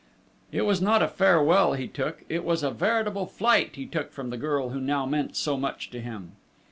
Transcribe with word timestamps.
It 0.51 0.63
was 0.65 0.81
not 0.81 1.03
a 1.03 1.07
farewell 1.07 1.73
he 1.73 1.87
took 1.87 2.23
it 2.27 2.43
was 2.43 2.63
a 2.63 2.71
veritable 2.71 3.27
flight 3.27 3.75
he 3.75 3.85
took 3.85 4.11
from 4.11 4.31
the 4.31 4.35
girl 4.37 4.69
who 4.69 4.81
now 4.81 5.05
meant 5.05 5.35
so 5.35 5.57
much 5.57 5.91
to 5.91 6.01
him! 6.01 6.31